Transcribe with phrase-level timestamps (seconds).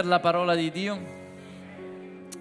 [0.00, 0.96] per la parola di Dio.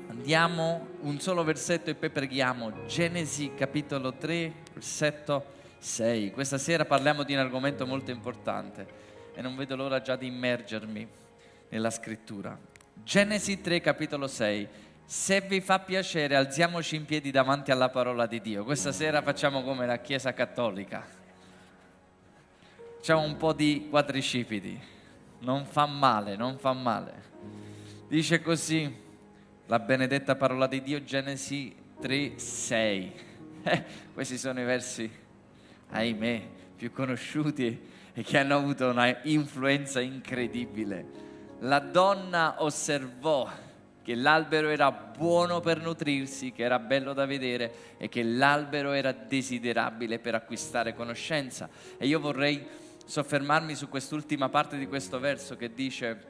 [0.10, 2.86] Andiamo un solo versetto e poi preghiamo.
[2.86, 5.44] Genesi capitolo 3, versetto
[5.80, 6.34] 6.
[6.34, 8.86] Questa sera parliamo di un argomento molto importante
[9.34, 11.08] e non vedo l'ora già di immergermi
[11.70, 12.56] nella scrittura.
[12.94, 14.68] Genesi 3, capitolo 6.
[15.04, 18.64] Se vi fa piacere, alziamoci in piedi davanti alla parola di Dio.
[18.66, 21.04] Questa sera facciamo come la Chiesa Cattolica.
[22.98, 24.96] Facciamo un po' di quadricipiti.
[25.40, 27.26] Non fa male, non fa male.
[28.08, 29.06] Dice così
[29.68, 33.26] la benedetta parola di Dio, Genesi 3, 6.
[33.68, 35.12] Eh, questi sono i versi,
[35.90, 36.48] ahimè,
[36.78, 37.78] più conosciuti
[38.14, 41.06] e che hanno avuto una influenza incredibile.
[41.60, 43.50] La donna osservò
[44.08, 49.12] che l'albero era buono per nutrirsi, che era bello da vedere e che l'albero era
[49.12, 51.68] desiderabile per acquistare conoscenza.
[51.98, 52.66] E io vorrei
[53.08, 56.22] soffermarmi su quest'ultima parte di questo verso che dice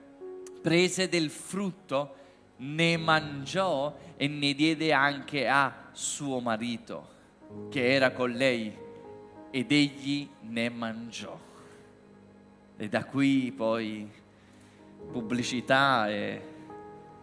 [0.62, 2.16] prese del frutto,
[2.58, 7.08] ne mangiò e ne diede anche a suo marito,
[7.70, 8.76] che era con lei,
[9.50, 11.38] ed egli ne mangiò.
[12.78, 14.08] E da qui poi
[15.12, 16.42] pubblicità e,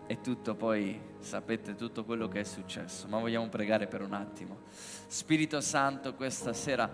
[0.07, 3.07] e tutto, poi sapete tutto quello che è successo.
[3.07, 4.63] Ma vogliamo pregare per un attimo.
[5.07, 6.91] Spirito Santo, questa sera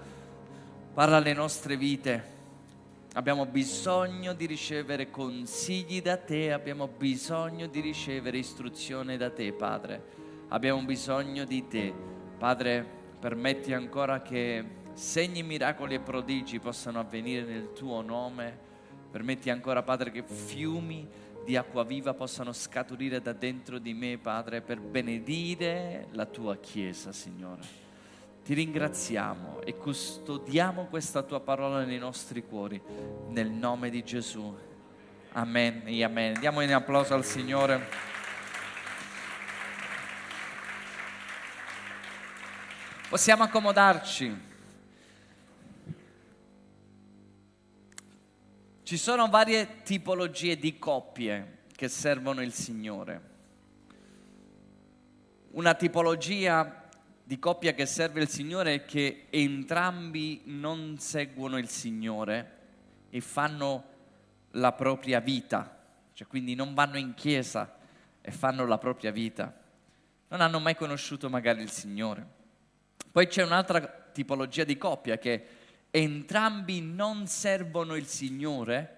[0.92, 2.38] parla alle nostre vite
[3.14, 10.00] Abbiamo bisogno di ricevere consigli da te, abbiamo bisogno di ricevere istruzione da te, Padre.
[10.50, 11.92] Abbiamo bisogno di te.
[12.38, 12.86] Padre,
[13.18, 18.56] permetti ancora che segni, miracoli e prodigi possano avvenire nel tuo nome.
[19.10, 21.08] Permetti ancora, Padre, che fiumi
[21.44, 27.10] di acqua viva possano scaturire da dentro di me, Padre, per benedire la tua Chiesa,
[27.10, 27.89] Signore.
[28.50, 32.82] Ti ringraziamo e custodiamo questa tua parola nei nostri cuori,
[33.28, 34.58] nel nome di Gesù.
[35.34, 36.36] Amen e amen.
[36.40, 37.86] Diamo un applauso al Signore.
[43.08, 44.40] Possiamo accomodarci.
[48.82, 53.20] Ci sono varie tipologie di coppie che servono il Signore.
[55.52, 56.79] Una tipologia
[57.30, 62.56] di coppia che serve il Signore è che entrambi non seguono il Signore
[63.08, 63.84] e fanno
[64.54, 65.78] la propria vita,
[66.12, 67.78] cioè quindi non vanno in chiesa
[68.20, 69.56] e fanno la propria vita.
[70.26, 72.26] Non hanno mai conosciuto magari il Signore.
[73.12, 73.80] Poi c'è un'altra
[74.12, 75.46] tipologia di coppia che
[75.88, 78.96] entrambi non servono il Signore,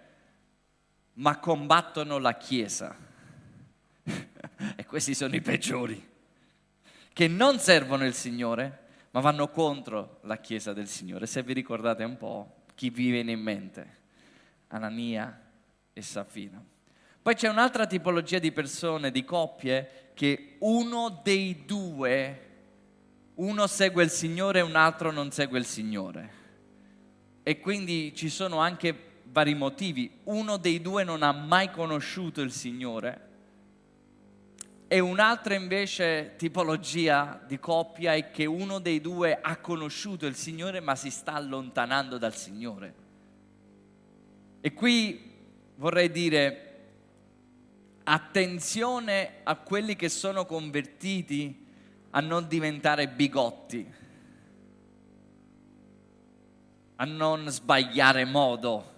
[1.16, 2.97] ma combattono la Chiesa.
[4.75, 6.12] e questi sono i peggiori
[7.12, 8.81] che non servono il Signore,
[9.11, 11.27] ma vanno contro la Chiesa del Signore.
[11.27, 13.97] Se vi ricordate un po' chi vi viene in mente,
[14.69, 15.41] Anania
[15.93, 16.62] e Safina.
[17.21, 22.49] Poi c'è un'altra tipologia di persone, di coppie, che uno dei due,
[23.34, 26.41] uno segue il Signore e un altro non segue il Signore.
[27.43, 30.19] E quindi ci sono anche vari motivi.
[30.25, 33.31] Uno dei due non ha mai conosciuto il Signore
[34.93, 40.81] e un'altra invece tipologia di coppia è che uno dei due ha conosciuto il Signore
[40.81, 42.95] ma si sta allontanando dal Signore.
[44.61, 45.33] E qui
[45.77, 46.81] vorrei dire
[48.05, 51.65] attenzione a quelli che sono convertiti
[52.11, 53.91] a non diventare bigotti,
[56.97, 58.93] a non sbagliare modo.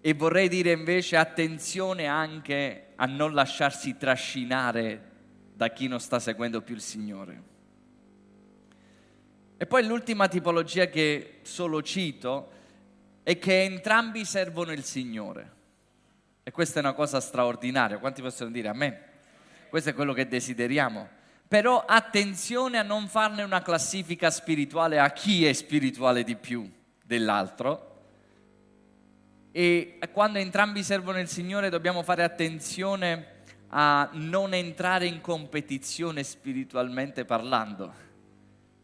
[0.00, 5.10] E vorrei dire invece attenzione anche a non lasciarsi trascinare
[5.54, 7.42] da chi non sta seguendo più il Signore.
[9.56, 12.50] E poi l'ultima tipologia che solo cito
[13.24, 15.50] è che entrambi servono il Signore.
[16.44, 17.98] E questa è una cosa straordinaria.
[17.98, 19.00] Quanti possono dire a me?
[19.68, 21.08] Questo è quello che desideriamo.
[21.48, 26.70] Però attenzione a non farne una classifica spirituale a chi è spirituale di più
[27.04, 27.91] dell'altro,
[29.54, 33.26] e quando entrambi servono il Signore dobbiamo fare attenzione
[33.68, 37.92] a non entrare in competizione spiritualmente parlando.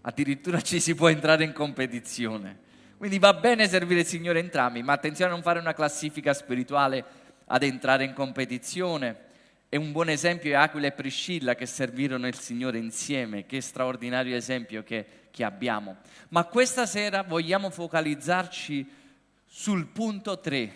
[0.03, 2.67] Addirittura ci si può entrare in competizione.
[2.99, 7.05] Quindi va bene servire il Signore entrambi, ma attenzione a non fare una classifica spirituale
[7.47, 9.27] ad entrare in competizione.
[9.71, 14.37] E un buon esempio è Aquila e Priscilla che servirono il Signore insieme, che straordinario
[14.37, 15.97] esempio che, che abbiamo.
[16.29, 18.98] Ma questa sera vogliamo focalizzarci
[19.51, 20.73] sul punto 3.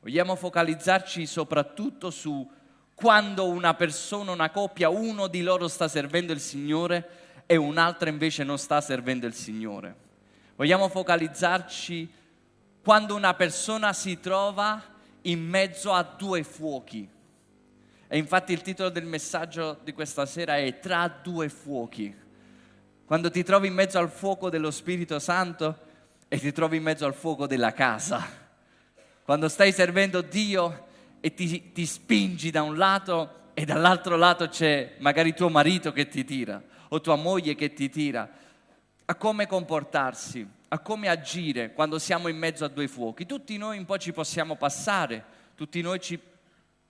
[0.00, 2.48] Vogliamo focalizzarci soprattutto su
[2.94, 7.08] quando una persona, una coppia, uno di loro sta servendo il Signore
[7.46, 10.08] e un'altra invece non sta servendo il Signore.
[10.56, 12.12] Vogliamo focalizzarci
[12.84, 14.82] quando una persona si trova
[15.22, 17.08] in mezzo a due fuochi.
[18.06, 22.14] E infatti il titolo del messaggio di questa sera è Tra due fuochi.
[23.06, 25.88] Quando ti trovi in mezzo al fuoco dello Spirito Santo
[26.32, 28.24] e ti trovi in mezzo al fuoco della casa.
[29.24, 30.86] Quando stai servendo Dio
[31.18, 36.06] e ti, ti spingi da un lato e dall'altro lato c'è magari tuo marito che
[36.06, 38.30] ti tira o tua moglie che ti tira,
[39.06, 43.26] a come comportarsi, a come agire quando siamo in mezzo a due fuochi.
[43.26, 45.24] Tutti noi un po' ci possiamo passare,
[45.56, 46.16] tutti noi ci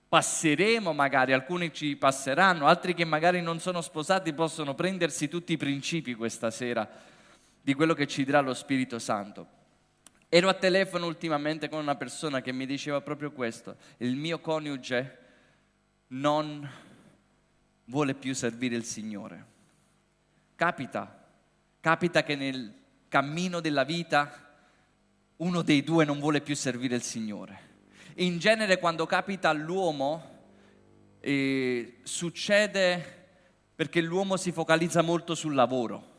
[0.07, 5.57] passeremo magari, alcuni ci passeranno, altri che magari non sono sposati possono prendersi tutti i
[5.57, 7.09] principi questa sera
[7.63, 9.59] di quello che ci dirà lo Spirito Santo.
[10.29, 15.19] Ero a telefono ultimamente con una persona che mi diceva proprio questo, il mio coniuge
[16.09, 16.69] non
[17.87, 19.47] vuole più servire il Signore.
[20.55, 21.27] Capita,
[21.81, 22.73] capita che nel
[23.09, 24.49] cammino della vita
[25.37, 27.69] uno dei due non vuole più servire il Signore.
[28.17, 30.39] In genere quando capita all'uomo
[31.21, 33.19] eh, succede
[33.75, 36.10] perché l'uomo si focalizza molto sul lavoro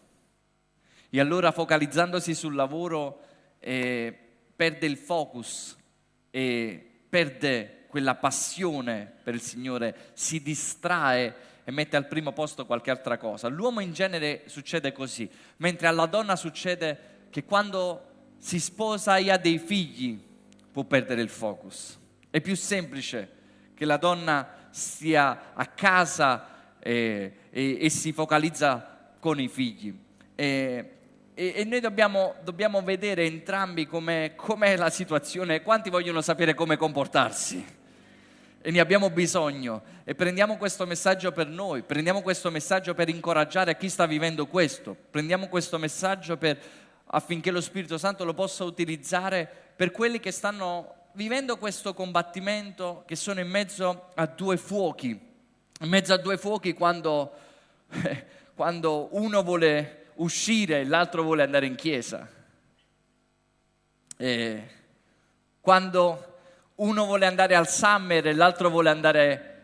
[1.13, 3.19] e allora focalizzandosi sul lavoro
[3.60, 4.18] eh,
[4.56, 5.75] perde il focus
[6.31, 11.36] e perde quella passione per il Signore, si distrae
[11.66, 13.48] e mette al primo posto qualche altra cosa.
[13.48, 18.06] All'uomo in genere succede così, mentre alla donna succede che quando
[18.38, 20.18] si sposa e ha dei figli
[20.72, 22.00] può perdere il focus.
[22.30, 23.40] È più semplice
[23.74, 29.94] che la donna stia a casa e, e, e si focalizza con i figli.
[30.34, 30.96] E,
[31.49, 37.65] e noi dobbiamo, dobbiamo, vedere entrambi com'è, com'è la situazione, quanti vogliono sapere come comportarsi?
[38.61, 39.81] E ne abbiamo bisogno.
[40.03, 44.95] E prendiamo questo messaggio per noi, prendiamo questo messaggio per incoraggiare chi sta vivendo questo,
[45.09, 46.59] prendiamo questo messaggio per,
[47.05, 53.15] affinché lo Spirito Santo lo possa utilizzare per quelli che stanno vivendo questo combattimento, che
[53.15, 57.31] sono in mezzo a due fuochi, in mezzo a due fuochi quando,
[58.53, 62.27] quando uno vuole uscire e l'altro vuole andare in chiesa.
[64.18, 64.68] E
[65.59, 66.38] quando
[66.75, 69.62] uno vuole andare al summer e l'altro vuole andare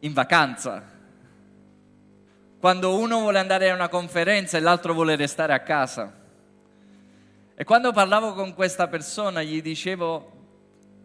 [0.00, 0.90] in vacanza.
[2.58, 6.20] Quando uno vuole andare a una conferenza e l'altro vuole restare a casa.
[7.54, 10.40] E quando parlavo con questa persona gli dicevo,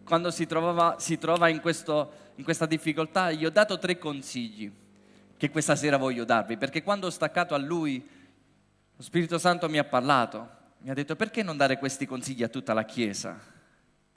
[0.04, 4.72] quando si, trovava, si trova in, questo, in questa difficoltà, gli ho dato tre consigli
[5.36, 8.06] che questa sera voglio darvi, perché quando ho staccato a lui,
[8.98, 10.48] lo Spirito Santo mi ha parlato,
[10.78, 13.56] mi ha detto perché non dare questi consigli a tutta la Chiesa?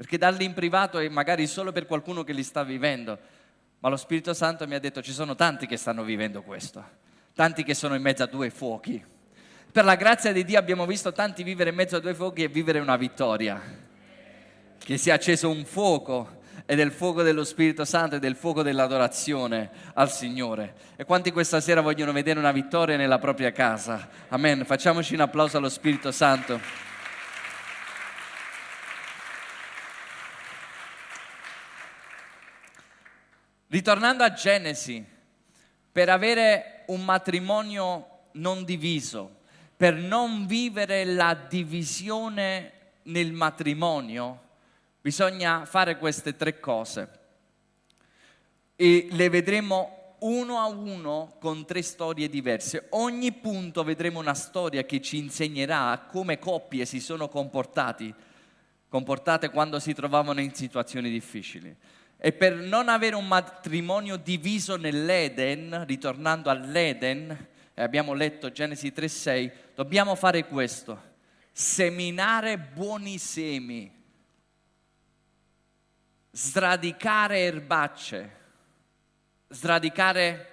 [0.02, 3.20] perché darli in privato è magari solo per qualcuno che li sta vivendo,
[3.78, 6.84] ma lo Spirito Santo mi ha detto ci sono tanti che stanno vivendo questo,
[7.36, 9.06] tanti che sono in mezzo a due fuochi.
[9.72, 12.48] Per la grazia di Dio abbiamo visto tanti vivere in mezzo a due fuochi e
[12.48, 13.62] vivere una vittoria,
[14.80, 16.41] che si è acceso un fuoco
[16.72, 20.74] e del fuoco dello Spirito Santo e del fuoco dell'adorazione al Signore.
[20.96, 24.08] E quanti questa sera vogliono vedere una vittoria nella propria casa?
[24.30, 24.64] Amen.
[24.64, 26.62] Facciamoci un applauso allo Spirito Santo.
[33.68, 35.06] Ritornando a Genesi,
[35.92, 39.40] per avere un matrimonio non diviso,
[39.76, 42.72] per non vivere la divisione
[43.04, 44.51] nel matrimonio,
[45.02, 47.20] bisogna fare queste tre cose.
[48.76, 52.88] E le vedremo uno a uno con tre storie diverse.
[52.92, 58.14] Ogni punto vedremo una storia che ci insegnerà come coppie si sono comportati,
[58.88, 61.76] comportate quando si trovavano in situazioni difficili.
[62.18, 69.52] E per non avere un matrimonio diviso nell'Eden, ritornando all'Eden, e abbiamo letto Genesi 3:6,
[69.74, 71.02] dobbiamo fare questo,
[71.52, 74.01] seminare buoni semi,
[76.32, 78.38] sradicare erbacce,
[79.50, 80.48] sradicare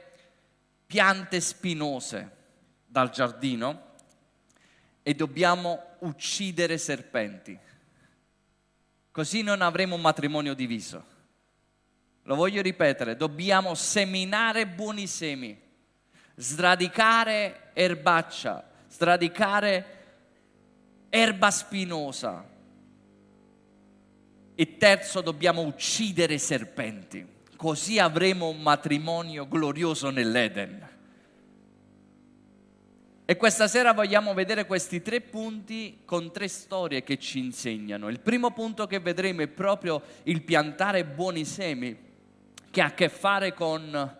[0.87, 2.37] piante spinose
[2.85, 3.95] dal giardino
[5.03, 7.59] e dobbiamo uccidere serpenti.
[9.11, 11.17] Così non avremo un matrimonio diviso.
[12.23, 15.59] Lo voglio ripetere, dobbiamo seminare buoni semi,
[16.35, 19.97] sradicare erbaccia, sradicare
[21.09, 22.45] erba spinosa.
[24.61, 27.25] E terzo, dobbiamo uccidere i serpenti,
[27.55, 30.89] così avremo un matrimonio glorioso nell'Eden.
[33.25, 38.09] E questa sera vogliamo vedere questi tre punti con tre storie che ci insegnano.
[38.09, 41.97] Il primo punto che vedremo è proprio il piantare buoni semi
[42.69, 44.19] che ha a che fare con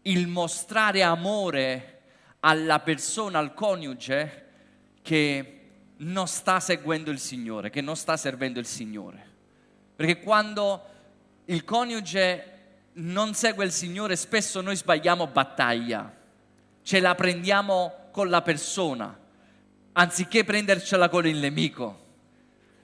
[0.00, 2.00] il mostrare amore
[2.40, 4.46] alla persona, al coniuge
[5.02, 5.60] che
[5.98, 9.29] non sta seguendo il Signore, che non sta servendo il Signore.
[10.00, 10.82] Perché quando
[11.44, 12.52] il coniuge
[12.94, 16.10] non segue il Signore, spesso noi sbagliamo battaglia,
[16.82, 19.14] ce la prendiamo con la persona,
[19.92, 21.98] anziché prendercela con il nemico.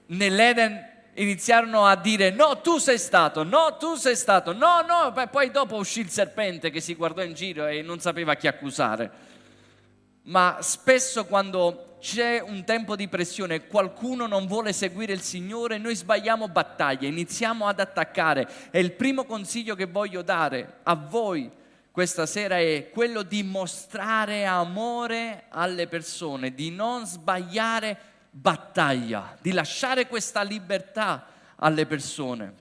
[0.08, 0.78] Nell'Eden
[1.14, 5.76] iniziarono a dire no, tu sei stato, no, tu sei stato, no, no, poi dopo
[5.76, 9.10] uscì il serpente che si guardò in giro e non sapeva chi accusare.
[10.26, 15.94] Ma spesso quando c'è un tempo di pressione qualcuno non vuole seguire il Signore, noi
[15.94, 18.48] sbagliamo battaglia, iniziamo ad attaccare.
[18.70, 21.50] E il primo consiglio che voglio dare a voi
[21.90, 27.96] questa sera è quello di mostrare amore alle persone, di non sbagliare
[28.30, 32.54] battaglia, di lasciare questa libertà alle persone.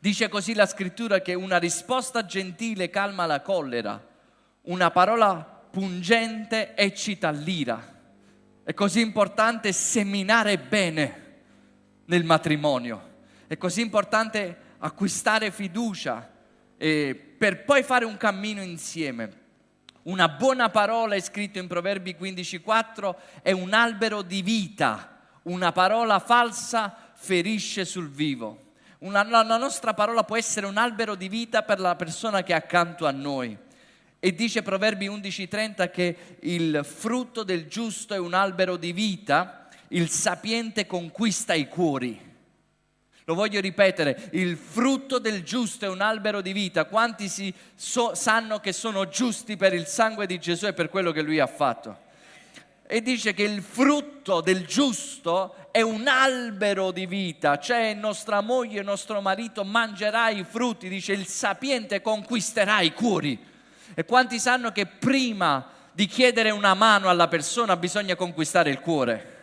[0.00, 4.02] Dice così la scrittura che una risposta gentile calma la collera,
[4.62, 7.98] una parola pungente eccita l'ira.
[8.62, 11.28] È così importante seminare bene
[12.06, 13.08] nel matrimonio,
[13.46, 16.28] è così importante acquistare fiducia
[16.76, 19.38] eh, per poi fare un cammino insieme.
[20.02, 26.18] Una buona parola è scritto in Proverbi 15:4 è un albero di vita, una parola
[26.18, 28.68] falsa ferisce sul vivo.
[29.00, 32.56] Una, la nostra parola può essere un albero di vita per la persona che è
[32.56, 33.56] accanto a noi.
[34.22, 40.10] E dice Proverbi 11:30 che il frutto del giusto è un albero di vita, il
[40.10, 42.28] sapiente conquista i cuori.
[43.24, 46.84] Lo voglio ripetere, il frutto del giusto è un albero di vita.
[46.84, 51.12] Quanti si so, sanno che sono giusti per il sangue di Gesù e per quello
[51.12, 52.08] che lui ha fatto?
[52.86, 58.82] E dice che il frutto del giusto è un albero di vita, cioè nostra moglie,
[58.82, 63.48] nostro marito mangerà i frutti, dice il sapiente conquisterà i cuori.
[63.94, 69.38] E quanti sanno che prima di chiedere una mano alla persona bisogna conquistare il cuore?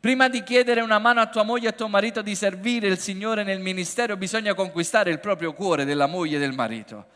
[0.00, 2.98] Prima di chiedere una mano a tua moglie e a tuo marito di servire il
[2.98, 7.06] Signore nel ministero, bisogna conquistare il proprio cuore della moglie e del marito.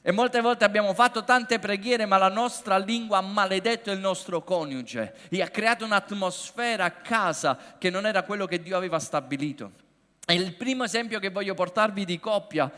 [0.00, 4.42] E molte volte abbiamo fatto tante preghiere, ma la nostra lingua ha maledetto il nostro
[4.44, 9.72] coniuge e ha creato un'atmosfera a casa che non era quello che Dio aveva stabilito.
[10.24, 12.70] E il primo esempio che voglio portarvi di coppia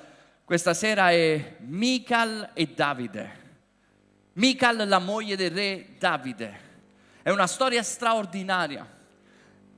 [0.51, 3.31] questa sera è Michal e Davide.
[4.33, 6.61] Michal, la moglie del re Davide.
[7.23, 8.85] È una storia straordinaria.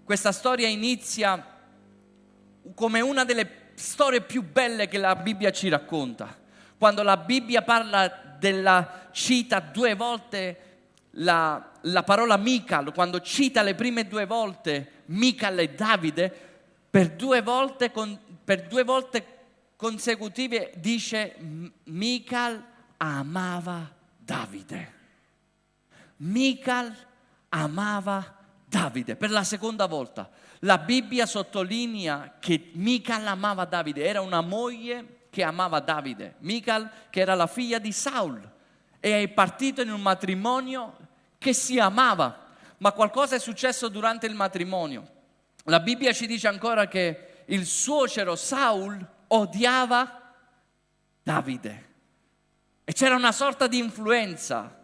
[0.02, 1.46] Questa storia inizia
[2.74, 6.34] come una delle storie più belle che la Bibbia ci racconta.
[6.78, 10.56] Quando la Bibbia parla della cita due volte
[11.10, 16.32] la, la parola Mical, quando cita le prime due volte Mical e Davide,
[16.88, 19.40] per due volte, con, per due volte
[19.82, 21.34] consecutive dice
[21.86, 22.64] Mical
[22.98, 24.92] amava Davide.
[26.18, 26.94] Mical
[27.48, 29.16] amava Davide.
[29.16, 30.30] Per la seconda volta.
[30.60, 36.36] La Bibbia sottolinea che Mical amava Davide, era una moglie che amava Davide.
[36.38, 38.40] Mical che era la figlia di Saul
[39.00, 40.96] e è partito in un matrimonio
[41.38, 45.08] che si amava, ma qualcosa è successo durante il matrimonio.
[45.64, 50.34] La Bibbia ci dice ancora che il suocero Saul odiava
[51.22, 51.90] Davide
[52.84, 54.78] e c'era una sorta di influenza.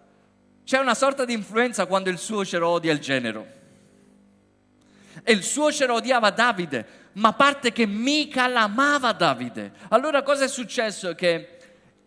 [0.65, 3.57] C'è una sorta di influenza quando il suocero odia il genero
[5.23, 9.73] e il suocero odiava Davide, ma parte che mica l'amava Davide.
[9.89, 11.15] Allora cosa è successo?
[11.15, 11.57] Che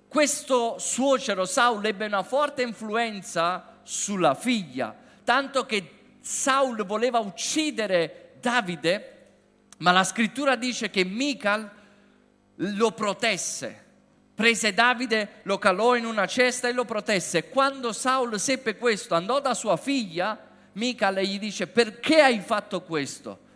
[0.07, 9.07] questo suocero Saul ebbe una forte influenza sulla figlia, tanto che Saul voleva uccidere Davide,
[9.79, 11.79] ma la scrittura dice che Mical
[12.61, 13.89] lo protesse.
[14.33, 17.49] Prese Davide, lo calò in una cesta e lo protesse.
[17.49, 23.49] Quando Saul seppe questo, andò da sua figlia Mical gli dice perché hai fatto questo?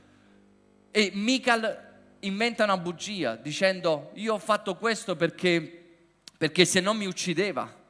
[0.92, 1.84] E Mical
[2.20, 5.98] inventa una bugia dicendo io ho fatto questo perché,
[6.38, 7.84] perché se no mi uccideva.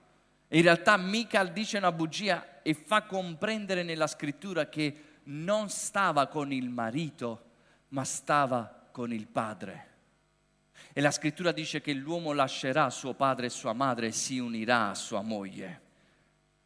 [0.49, 6.51] In realtà Mical dice una bugia e fa comprendere nella scrittura che non stava con
[6.51, 7.43] il marito,
[7.89, 9.94] ma stava con il padre.
[10.97, 14.91] E la scrittura dice che l'uomo lascerà suo padre e sua madre e si unirà
[14.91, 15.81] a sua moglie.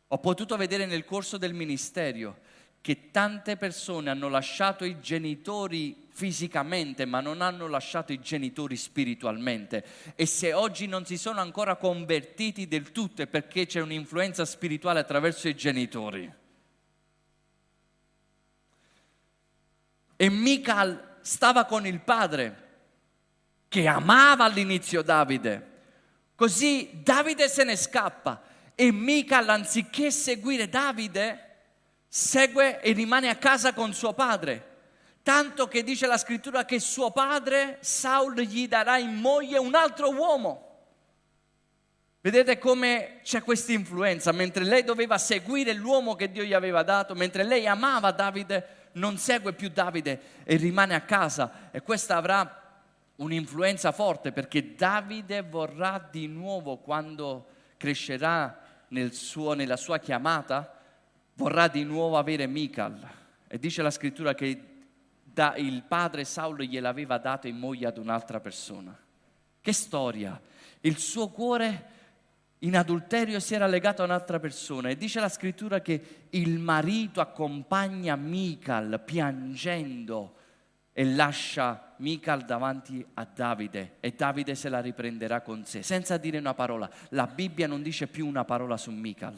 [0.10, 2.38] Ho potuto vedere nel corso del ministero
[2.80, 9.84] che tante persone hanno lasciato i genitori fisicamente, ma non hanno lasciato i genitori spiritualmente.
[10.14, 15.00] E se oggi non si sono ancora convertiti del tutto è perché c'è un'influenza spirituale
[15.00, 16.32] attraverso i genitori.
[20.16, 22.68] E Michal stava con il padre,
[23.70, 25.68] che amava all'inizio Davide.
[26.36, 28.42] Così Davide se ne scappa
[28.76, 31.46] e Michal, anziché seguire Davide,
[32.08, 34.66] segue e rimane a casa con suo padre.
[35.22, 40.12] Tanto che dice la scrittura che suo padre, Saul, gli darà in moglie un altro
[40.12, 40.66] uomo.
[42.22, 47.14] Vedete come c'è questa influenza, mentre lei doveva seguire l'uomo che Dio gli aveva dato,
[47.16, 52.69] mentre lei amava Davide, non segue più Davide e rimane a casa e questa avrà
[53.20, 57.48] un'influenza forte perché Davide vorrà di nuovo quando
[57.78, 58.60] crescerà
[58.90, 60.78] nel suo, nella sua chiamata,
[61.36, 63.00] vorrà di nuovo avere Michal.
[63.48, 64.64] E dice la scrittura che
[65.24, 68.98] da, il padre Saulo gliel'aveva dato in moglie ad un'altra persona.
[69.62, 70.40] Che storia!
[70.82, 71.98] Il suo cuore
[72.60, 77.22] in adulterio si era legato a un'altra persona e dice la scrittura che il marito
[77.22, 80.36] accompagna Michal piangendo
[81.00, 86.40] e lascia Michal davanti a Davide e Davide se la riprenderà con sé, senza dire
[86.40, 86.90] una parola.
[87.12, 89.38] La Bibbia non dice più una parola su Michal,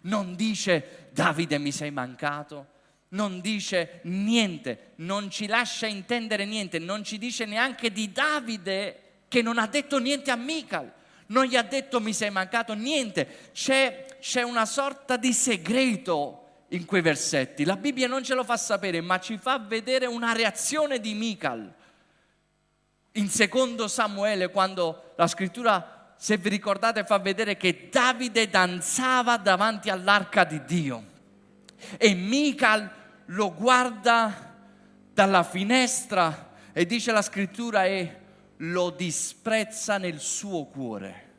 [0.00, 2.66] non dice Davide mi sei mancato,
[3.10, 9.42] non dice niente, non ci lascia intendere niente, non ci dice neanche di Davide che
[9.42, 10.92] non ha detto niente a Michal.
[11.26, 12.74] Non gli ha detto mi sei mancato.
[12.74, 16.39] Niente, c'è, c'è una sorta di segreto
[16.70, 17.64] in quei versetti.
[17.64, 21.72] La Bibbia non ce lo fa sapere, ma ci fa vedere una reazione di Michal.
[23.12, 29.90] In secondo Samuele, quando la scrittura, se vi ricordate, fa vedere che Davide danzava davanti
[29.90, 31.04] all'arca di Dio.
[31.96, 32.88] E Michal
[33.26, 34.54] lo guarda
[35.12, 38.18] dalla finestra e dice la scrittura e
[38.58, 41.29] lo disprezza nel suo cuore.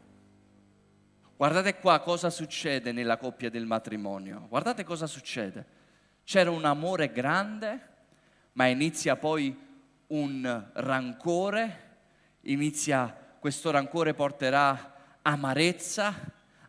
[1.41, 4.45] Guardate qua cosa succede nella coppia del matrimonio.
[4.47, 5.65] Guardate cosa succede.
[6.23, 7.79] C'era un amore grande,
[8.51, 9.59] ma inizia poi
[10.05, 11.97] un rancore,
[12.41, 13.07] inizia
[13.39, 16.13] questo rancore porterà amarezza,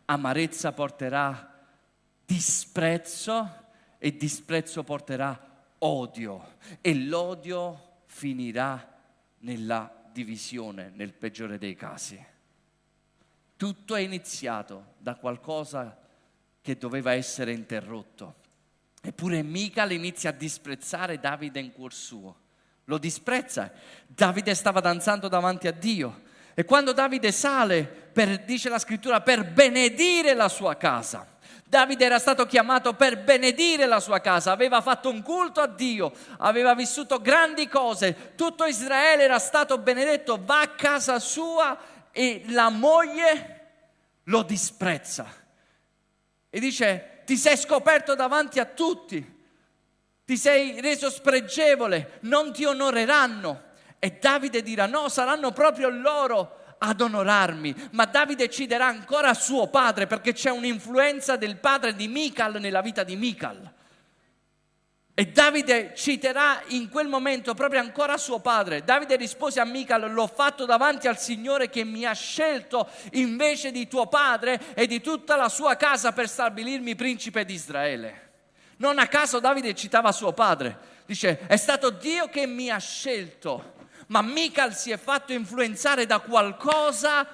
[0.05, 1.53] amarezza porterà
[2.25, 3.67] disprezzo
[3.99, 5.39] e disprezzo porterà
[5.77, 8.91] odio e l'odio finirà
[9.41, 12.32] nella divisione nel peggiore dei casi.
[13.57, 15.97] Tutto è iniziato da qualcosa
[16.61, 18.35] che doveva essere interrotto.
[19.01, 22.37] Eppure Mical inizia a disprezzare Davide in cuor suo.
[22.85, 23.71] Lo disprezza.
[24.07, 26.21] Davide stava danzando davanti a Dio.
[26.53, 31.27] E quando Davide sale, per, dice la scrittura, per benedire la sua casa,
[31.65, 36.13] Davide era stato chiamato per benedire la sua casa, aveva fatto un culto a Dio,
[36.37, 41.75] aveva vissuto grandi cose, tutto Israele era stato benedetto, va a casa sua
[42.11, 43.52] e la moglie
[44.23, 45.31] lo disprezza.
[46.49, 49.41] E dice, ti sei scoperto davanti a tutti,
[50.25, 53.71] ti sei reso spregevole, non ti onoreranno.
[53.99, 60.05] E Davide dirà, no, saranno proprio loro ad onorarmi, ma Davide citerà ancora suo padre
[60.05, 63.73] perché c'è un'influenza del padre di Mical nella vita di Mical.
[65.15, 68.83] E Davide citerà in quel momento proprio ancora suo padre.
[68.83, 73.87] Davide rispose a Mical, l'ho fatto davanti al Signore che mi ha scelto invece di
[73.87, 78.31] tuo padre e di tutta la sua casa per stabilirmi principe di Israele.
[78.77, 80.91] Non a caso Davide citava suo padre.
[81.05, 83.73] Dice, è stato Dio che mi ha scelto
[84.07, 87.27] ma Michal si è fatto influenzare da qualcosa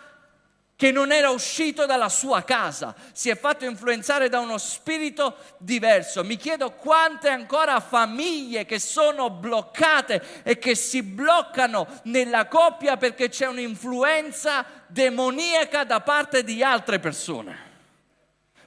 [0.79, 6.23] che non era uscito dalla sua casa, si è fatto influenzare da uno spirito diverso.
[6.23, 13.27] Mi chiedo quante ancora famiglie che sono bloccate e che si bloccano nella coppia perché
[13.27, 17.57] c'è un'influenza demoniaca da parte di altre persone.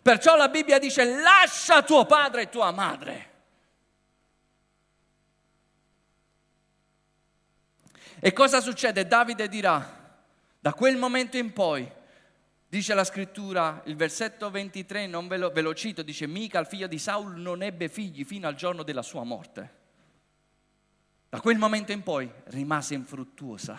[0.02, 3.30] Perciò la Bibbia dice lascia tuo padre e tua madre
[8.20, 9.06] E cosa succede?
[9.06, 10.00] Davide dirà,
[10.60, 11.90] da quel momento in poi,
[12.72, 16.64] dice la scrittura, il versetto 23, non ve lo, ve lo cito, dice, Mica, il
[16.64, 19.80] figlio di Saul, non ebbe figli fino al giorno della sua morte.
[21.28, 23.78] Da quel momento in poi rimase infruttuosa,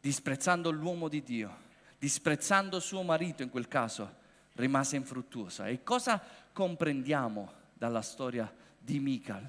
[0.00, 1.56] disprezzando l'uomo di Dio,
[1.96, 4.12] disprezzando suo marito in quel caso,
[4.54, 5.68] rimase infruttuosa.
[5.68, 6.20] E cosa
[6.52, 9.46] comprendiamo dalla storia di Mical?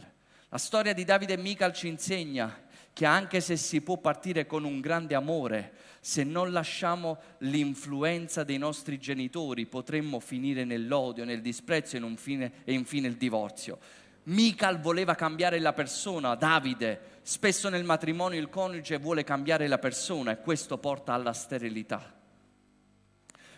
[0.49, 2.61] La storia di Davide e Mical ci insegna
[2.93, 5.73] che anche se si può partire con un grande amore,
[6.05, 13.07] se non lasciamo l'influenza dei nostri genitori, potremmo finire nell'odio, nel disprezzo e, e infine
[13.07, 13.79] il divorzio.
[14.25, 20.29] Mical voleva cambiare la persona, Davide, spesso nel matrimonio il coniuge vuole cambiare la persona
[20.29, 22.13] e questo porta alla sterilità.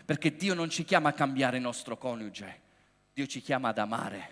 [0.06, 2.60] Perché Dio non ci chiama a cambiare il nostro coniuge,
[3.12, 4.30] Dio ci chiama ad amare.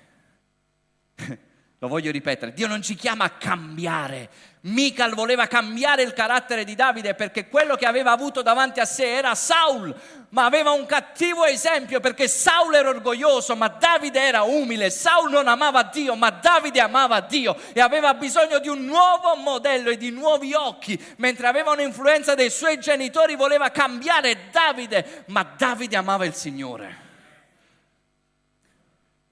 [1.79, 4.31] Lo voglio ripetere, Dio non ci chiama a cambiare.
[4.63, 9.15] Mical voleva cambiare il carattere di Davide perché quello che aveva avuto davanti a sé
[9.15, 9.95] era Saul,
[10.31, 14.89] ma aveva un cattivo esempio perché Saul era orgoglioso, ma Davide era umile.
[14.89, 19.91] Saul non amava Dio, ma Davide amava Dio e aveva bisogno di un nuovo modello
[19.91, 20.99] e di nuovi occhi.
[21.19, 27.05] Mentre aveva un'influenza dei suoi genitori, voleva cambiare Davide, ma Davide amava il Signore.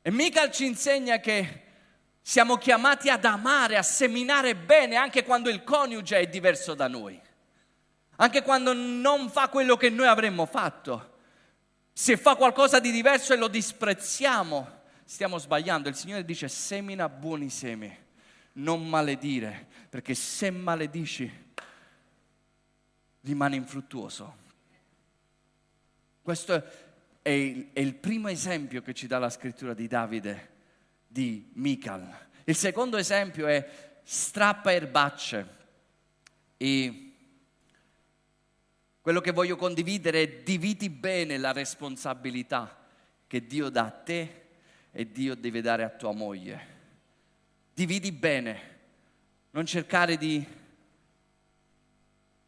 [0.03, 1.64] E Mical ci insegna che
[2.27, 7.21] siamo chiamati ad amare, a seminare bene anche quando il coniuge è diverso da noi,
[8.17, 11.19] anche quando non fa quello che noi avremmo fatto.
[11.93, 15.91] Se fa qualcosa di diverso e lo disprezziamo, stiamo sbagliando.
[15.91, 17.95] Il Signore dice semina buoni semi,
[18.53, 21.31] non maledire, perché se maledici
[23.21, 24.37] rimane infruttuoso.
[26.23, 26.65] Questo
[27.21, 30.53] è il, primo esempio che ci dà la scrittura di Davide
[31.15, 32.13] di Mical.
[32.43, 33.65] Il secondo esempio è
[34.03, 35.47] strappa erbacce
[36.57, 37.13] e
[39.01, 42.85] quello che voglio condividere è dividi bene la responsabilità
[43.29, 44.47] che Dio dà a te
[44.91, 46.73] e Dio deve dare a tua moglie.
[47.73, 48.79] Dividi bene,
[49.53, 50.45] non cercare di,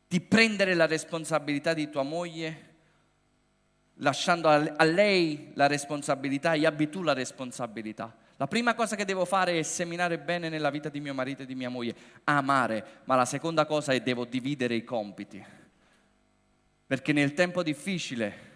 [0.09, 2.64] di prendere la responsabilità di tua moglie
[4.00, 8.24] lasciando a lei la responsabilità e abbi tu la responsabilità.
[8.38, 11.46] La prima cosa che devo fare è seminare bene nella vita di mio marito e
[11.46, 11.94] di mia moglie,
[12.25, 15.42] amare, ma la seconda cosa è devo dividere i compiti.
[16.87, 18.55] Perché nel tempo difficile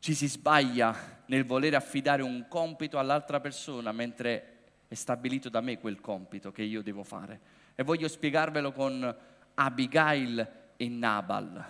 [0.00, 4.56] ci si sbaglia nel voler affidare un compito all'altra persona mentre
[4.88, 7.40] è stabilito da me quel compito che io devo fare.
[7.76, 9.16] E voglio spiegarvelo con
[9.54, 11.64] Abigail e Nabal.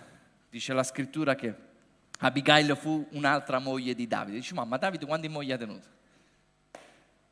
[0.49, 1.53] Dice la scrittura che
[2.19, 4.37] Abigail fu un'altra moglie di Davide.
[4.37, 5.97] Dice, ma Davide quante mogli ha tenuto?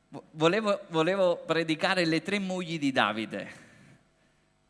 [0.10, 3.52] Volevo, volevo predicare le tre mogli di Davide.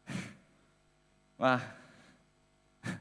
[1.38, 1.76] Ma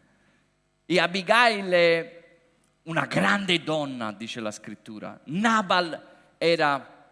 [0.85, 2.25] e Abigail è
[2.83, 5.19] una grande donna, dice la scrittura.
[5.25, 6.01] Nabal
[6.37, 7.09] era,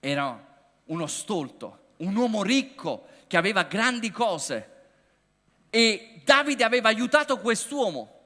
[0.00, 0.46] era
[0.84, 4.76] uno stolto, un uomo ricco che aveva grandi cose.
[5.70, 8.17] E Davide aveva aiutato quest'uomo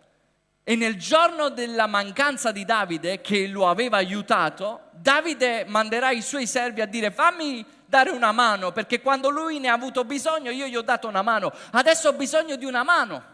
[0.64, 6.46] e nel giorno della mancanza di Davide, che lo aveva aiutato, Davide manderà i suoi
[6.46, 10.66] servi a dire fammi dare una mano, perché quando lui ne ha avuto bisogno io
[10.66, 13.31] gli ho dato una mano, adesso ho bisogno di una mano.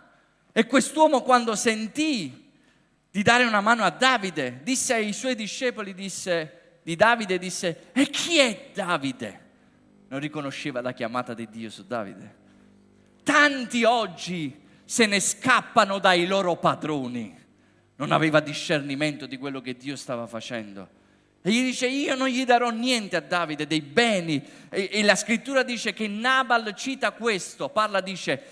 [0.52, 2.50] E quest'uomo quando sentì
[3.10, 8.08] di dare una mano a Davide, disse ai suoi discepoli, disse, di Davide, disse, e
[8.08, 9.46] chi è Davide?
[10.08, 12.36] Non riconosceva la chiamata di Dio su Davide.
[13.22, 17.36] Tanti oggi se ne scappano dai loro padroni.
[17.96, 20.88] Non aveva discernimento di quello che Dio stava facendo.
[21.42, 24.42] E gli dice, io non gli darò niente a Davide, dei beni.
[24.70, 28.42] E, e la scrittura dice che Nabal cita questo, parla, dice,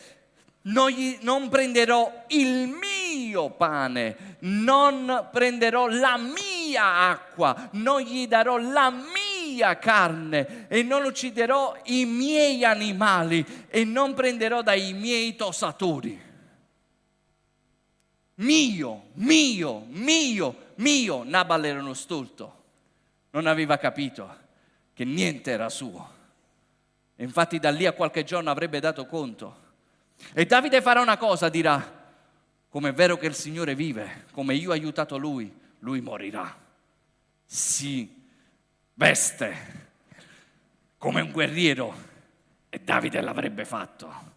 [0.64, 8.58] non, gli, non prenderò il mio pane, non prenderò la mia acqua, non gli darò
[8.58, 16.24] la mia carne e non ucciderò i miei animali e non prenderò dai miei tosatori
[18.36, 21.22] mio, mio, mio, mio.
[21.24, 22.64] Nabal era uno stolto,
[23.30, 24.44] non aveva capito
[24.92, 26.14] che niente era suo.
[27.16, 29.64] E infatti da lì a qualche giorno avrebbe dato conto.
[30.32, 32.04] E Davide farà una cosa, dirà,
[32.68, 36.64] come è vero che il Signore vive, come io ho aiutato lui, lui morirà.
[37.44, 38.24] Si
[38.94, 39.84] veste
[40.98, 41.94] come un guerriero
[42.68, 44.34] e Davide l'avrebbe fatto.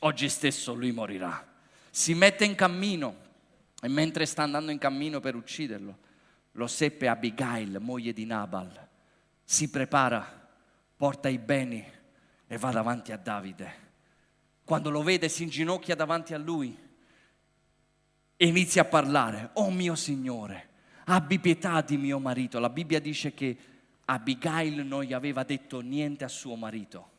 [0.00, 1.46] Oggi stesso lui morirà.
[1.90, 3.26] Si mette in cammino
[3.80, 5.98] e mentre sta andando in cammino per ucciderlo,
[6.52, 8.88] lo seppe Abigail, moglie di Nabal.
[9.44, 10.48] Si prepara,
[10.96, 11.84] porta i beni
[12.46, 13.86] e va davanti a Davide.
[14.64, 16.76] Quando lo vede si inginocchia davanti a lui
[18.36, 19.50] e inizia a parlare.
[19.54, 20.68] Oh mio Signore,
[21.04, 22.58] abbi pietà di mio marito.
[22.58, 23.56] La Bibbia dice che
[24.04, 27.16] Abigail non gli aveva detto niente a suo marito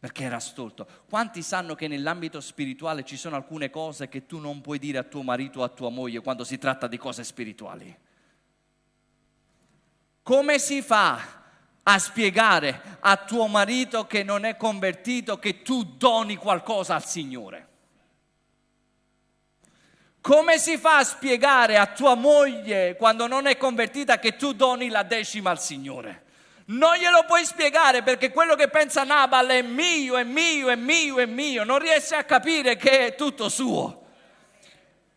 [0.00, 0.86] perché era stolto.
[1.10, 5.02] Quanti sanno che nell'ambito spirituale ci sono alcune cose che tu non puoi dire a
[5.02, 7.94] tuo marito o a tua moglie quando si tratta di cose spirituali?
[10.22, 11.42] Come si fa
[11.82, 17.68] a spiegare a tuo marito che non è convertito che tu doni qualcosa al Signore?
[20.22, 24.88] Come si fa a spiegare a tua moglie quando non è convertita che tu doni
[24.88, 26.28] la decima al Signore?
[26.70, 31.18] Non glielo puoi spiegare perché quello che pensa Nabal è mio, è mio, è mio,
[31.18, 31.64] è mio.
[31.64, 33.98] Non riesce a capire che è tutto suo.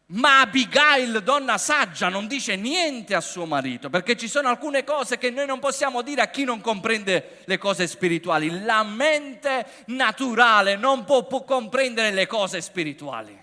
[0.07, 5.17] Ma Abigail, donna saggia, non dice niente a suo marito, perché ci sono alcune cose
[5.17, 8.63] che noi non possiamo dire a chi non comprende le cose spirituali.
[8.63, 13.39] La mente naturale non può, può comprendere le cose spirituali.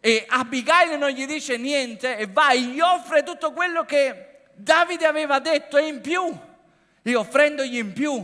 [0.00, 5.06] E Abigail non gli dice niente e va e gli offre tutto quello che Davide
[5.06, 6.46] aveva detto e in più.
[7.08, 8.22] E offrendogli in più,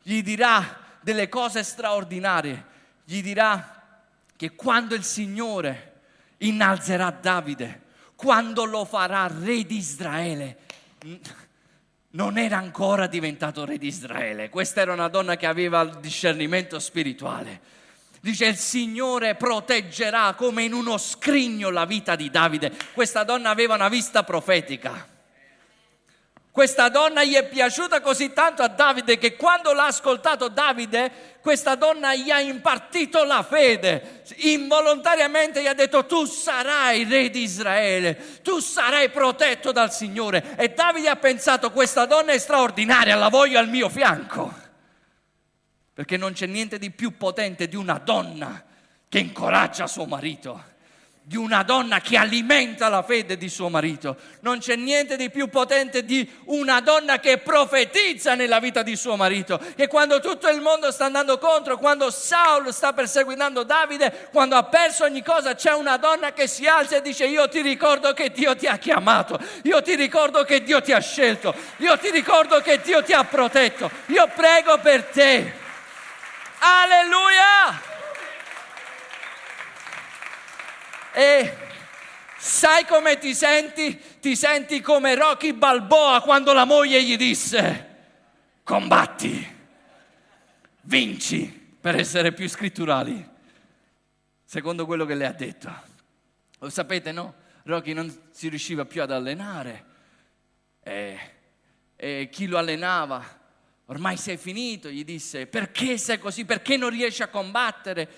[0.00, 2.64] gli dirà delle cose straordinarie.
[3.04, 4.04] Gli dirà
[4.36, 5.94] che quando il Signore
[6.38, 7.80] innalzerà Davide,
[8.14, 10.58] quando lo farà re di Israele,
[12.10, 14.48] non era ancora diventato re di Israele.
[14.48, 17.60] Questa era una donna che aveva il discernimento spirituale.
[18.20, 22.72] Dice il Signore proteggerà come in uno scrigno la vita di Davide.
[22.92, 25.18] Questa donna aveva una vista profetica.
[26.60, 31.74] Questa donna gli è piaciuta così tanto a Davide che quando l'ha ascoltato Davide, questa
[31.74, 34.24] donna gli ha impartito la fede.
[34.40, 40.54] Involontariamente gli ha detto tu sarai re di Israele, tu sarai protetto dal Signore.
[40.58, 44.52] E Davide ha pensato questa donna è straordinaria, la voglio al mio fianco.
[45.94, 48.62] Perché non c'è niente di più potente di una donna
[49.08, 50.69] che incoraggia suo marito
[51.30, 54.16] di una donna che alimenta la fede di suo marito.
[54.40, 59.14] Non c'è niente di più potente di una donna che profetizza nella vita di suo
[59.14, 59.60] marito.
[59.76, 64.64] Che quando tutto il mondo sta andando contro, quando Saul sta perseguitando Davide, quando ha
[64.64, 68.32] perso ogni cosa, c'è una donna che si alza e dice io ti ricordo che
[68.32, 72.60] Dio ti ha chiamato, io ti ricordo che Dio ti ha scelto, io ti ricordo
[72.60, 75.52] che Dio ti ha protetto, io prego per te.
[76.58, 77.89] Alleluia!
[81.12, 81.56] E
[82.38, 84.00] sai come ti senti?
[84.20, 87.88] Ti senti come Rocky Balboa quando la moglie gli disse,
[88.62, 89.56] combatti,
[90.82, 91.46] vinci,
[91.80, 93.28] per essere più scritturali,
[94.44, 95.72] secondo quello che le ha detto.
[96.58, 97.34] Lo sapete, no?
[97.64, 99.84] Rocky non si riusciva più ad allenare
[100.82, 101.18] e,
[101.96, 103.24] e chi lo allenava,
[103.86, 106.44] ormai sei finito, gli disse, perché sei così?
[106.44, 108.08] Perché non riesci a combattere?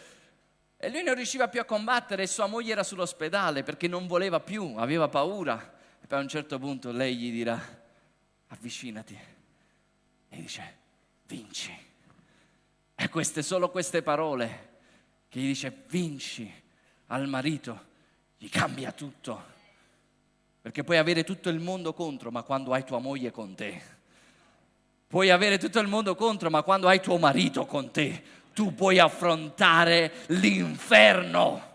[0.84, 4.40] E lui non riusciva più a combattere e sua moglie era sull'ospedale perché non voleva
[4.40, 5.74] più, aveva paura.
[6.02, 7.56] E poi a un certo punto lei gli dirà,
[8.48, 9.16] avvicinati.
[10.28, 10.76] E dice,
[11.28, 11.72] vinci.
[12.96, 14.70] E queste, solo queste parole
[15.28, 16.52] che gli dice, vinci
[17.06, 17.84] al marito,
[18.36, 19.40] gli cambia tutto.
[20.62, 23.80] Perché puoi avere tutto il mondo contro, ma quando hai tua moglie con te.
[25.06, 28.98] Puoi avere tutto il mondo contro, ma quando hai tuo marito con te, tu puoi
[28.98, 31.70] affrontare l'inferno.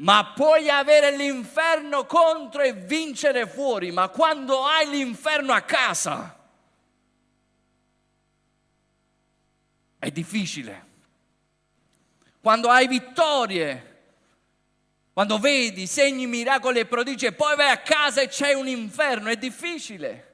[0.00, 6.38] Ma puoi avere l'inferno contro e vincere fuori, ma quando hai l'inferno a casa
[9.98, 10.88] è difficile.
[12.40, 13.90] Quando hai vittorie,
[15.12, 19.28] quando vedi segni, miracoli e prodigi e poi vai a casa e c'è un inferno,
[19.28, 20.29] è difficile.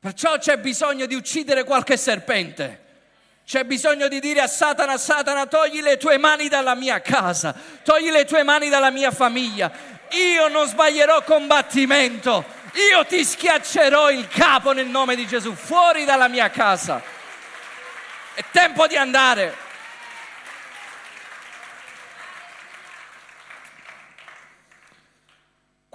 [0.00, 2.86] Perciò c'è bisogno di uccidere qualche serpente.
[3.44, 8.10] C'è bisogno di dire a Satana, Satana, togli le tue mani dalla mia casa, togli
[8.10, 9.72] le tue mani dalla mia famiglia.
[10.10, 12.44] Io non sbaglierò combattimento,
[12.90, 17.02] io ti schiaccerò il capo nel nome di Gesù, fuori dalla mia casa.
[18.34, 19.66] È tempo di andare.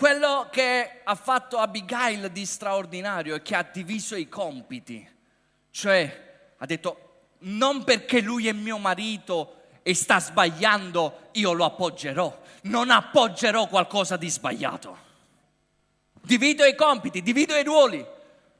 [0.03, 5.09] Quello che ha fatto Abigail di straordinario è che ha diviso i compiti,
[5.71, 12.37] cioè ha detto non perché lui è mio marito e sta sbagliando io lo appoggerò,
[12.63, 14.97] non appoggerò qualcosa di sbagliato.
[16.21, 18.05] Divido i compiti, divido i ruoli.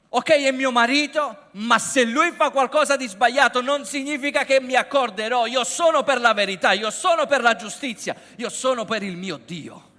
[0.08, 4.76] Ok, è mio marito, ma se lui fa qualcosa di sbagliato non significa che mi
[4.76, 5.44] accorderò.
[5.44, 9.36] Io sono per la verità, io sono per la giustizia, io sono per il mio
[9.36, 9.92] Dio.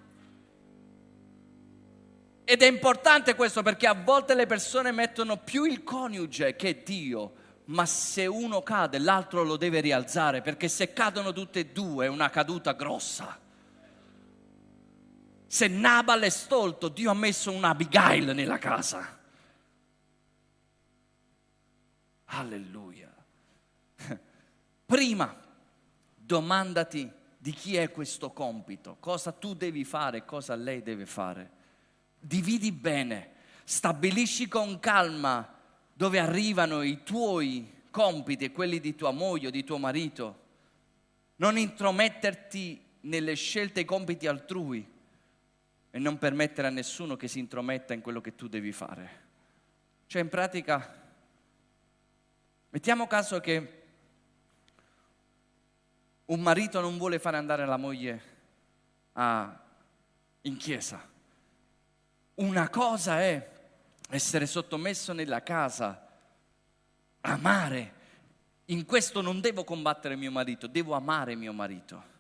[2.48, 7.34] Ed è importante questo perché a volte le persone mettono più il coniuge che Dio,
[7.66, 12.08] ma se uno cade l'altro lo deve rialzare perché se cadono tutte e due è
[12.08, 13.40] una caduta grossa.
[15.48, 19.20] Se Nabal è stolto, Dio ha messo un Abigail nella casa.
[22.26, 23.12] Alleluia.
[24.86, 25.36] Prima
[26.14, 31.55] domandati di chi è questo compito, cosa tu devi fare, cosa lei deve fare
[32.26, 33.32] dividi bene,
[33.64, 35.54] stabilisci con calma
[35.94, 40.44] dove arrivano i tuoi compiti e quelli di tua moglie o di tuo marito.
[41.38, 44.94] Non intrometterti nelle scelte e compiti altrui
[45.92, 49.24] e non permettere a nessuno che si intrometta in quello che tu devi fare.
[50.08, 51.04] Cioè in pratica,
[52.70, 53.84] mettiamo caso che
[56.28, 58.22] Un marito non vuole fare andare la moglie
[59.14, 59.64] a,
[60.42, 61.14] in chiesa.
[62.36, 63.50] Una cosa è
[64.10, 66.06] essere sottomesso nella casa,
[67.22, 67.94] amare.
[68.66, 72.14] In questo non devo combattere mio marito, devo amare mio marito.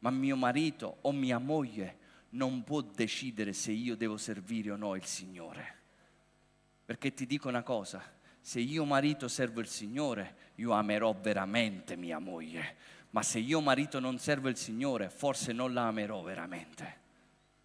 [0.00, 1.98] Ma mio marito o mia moglie
[2.30, 5.78] non può decidere se io devo servire o no il Signore.
[6.84, 8.02] Perché ti dico una cosa,
[8.40, 12.76] se io marito servo il Signore, io amerò veramente mia moglie.
[13.10, 17.02] Ma se io marito non servo il Signore, forse non la amerò veramente.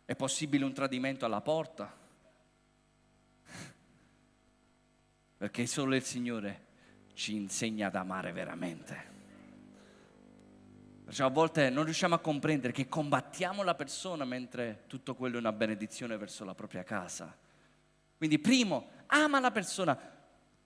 [0.10, 1.96] È possibile un tradimento alla porta?
[5.38, 6.66] Perché solo il Signore
[7.14, 9.04] ci insegna ad amare veramente.
[11.06, 15.40] Perciò a volte non riusciamo a comprendere che combattiamo la persona mentre tutto quello è
[15.42, 17.38] una benedizione verso la propria casa.
[18.18, 19.96] Quindi primo, ama la persona,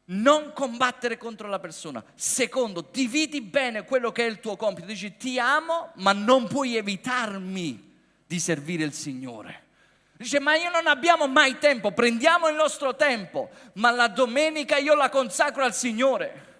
[0.05, 2.01] non combattere contro la persona.
[2.15, 4.87] Secondo, dividi bene quello che è il tuo compito.
[4.87, 7.91] Dici ti amo, ma non puoi evitarmi
[8.33, 9.61] di servire il Signore.
[10.17, 14.95] Dice, ma io non abbiamo mai tempo, prendiamo il nostro tempo, ma la domenica io
[14.95, 16.51] la consacro al Signore.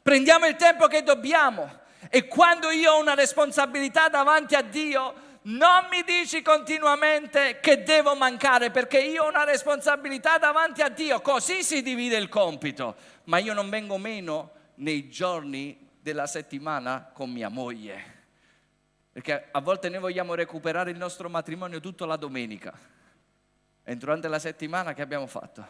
[0.00, 1.80] Prendiamo il tempo che dobbiamo.
[2.08, 8.14] E quando io ho una responsabilità davanti a Dio, non mi dici continuamente che devo
[8.14, 13.36] mancare perché io ho una responsabilità davanti a Dio, così si divide il compito, ma
[13.36, 18.13] io non vengo meno nei giorni della settimana con mia moglie.
[19.14, 22.76] Perché a volte noi vogliamo recuperare il nostro matrimonio tutta la domenica.
[23.84, 25.64] E durante la settimana che abbiamo fatto?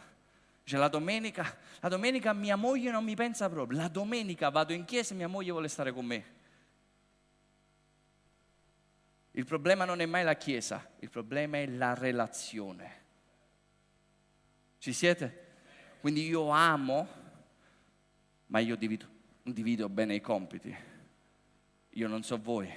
[0.62, 4.86] Dice la domenica, la domenica mia moglie non mi pensa proprio, la domenica vado in
[4.86, 6.24] chiesa e mia moglie vuole stare con me.
[9.32, 13.02] Il problema non è mai la chiesa, il problema è la relazione.
[14.78, 15.48] Ci siete?
[16.00, 17.08] Quindi io amo,
[18.46, 19.06] ma io divido,
[19.42, 20.74] divido bene i compiti.
[21.90, 22.72] Io non so voi,